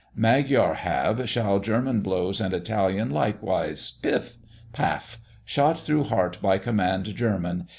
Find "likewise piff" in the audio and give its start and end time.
3.11-4.39